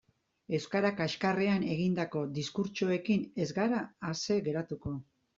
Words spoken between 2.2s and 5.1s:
diskurtsoekin ez gara ase geratuko.